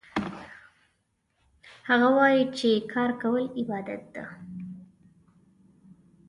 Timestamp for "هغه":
1.89-2.09